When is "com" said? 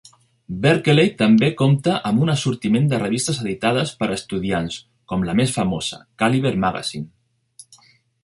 5.13-5.25